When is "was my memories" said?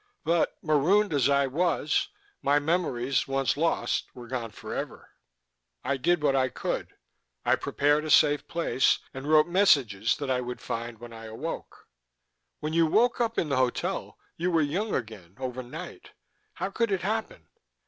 1.45-3.27